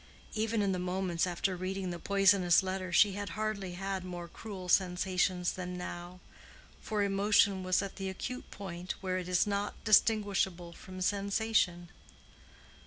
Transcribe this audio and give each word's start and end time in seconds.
Even 0.33 0.63
in 0.63 0.71
the 0.71 0.79
moments 0.79 1.27
after 1.27 1.55
reading 1.55 1.91
the 1.91 1.99
poisonous 1.99 2.63
letter 2.63 2.91
she 2.91 3.11
had 3.11 3.29
hardly 3.37 3.73
had 3.73 4.03
more 4.03 4.27
cruel 4.27 4.67
sensations 4.67 5.51
than 5.53 5.77
now; 5.77 6.19
for 6.81 7.03
emotion 7.03 7.61
was 7.61 7.83
at 7.83 7.97
the 7.97 8.09
acute 8.09 8.49
point, 8.49 8.93
where 9.01 9.19
it 9.19 9.27
is 9.29 9.45
not 9.45 9.75
distinguishable 9.83 10.73
from 10.73 11.01
sensation. 11.01 11.89